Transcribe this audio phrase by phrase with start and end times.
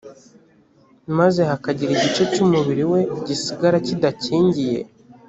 [1.17, 4.79] maze hakagira igice cy umubiri we gisigara kidakingiye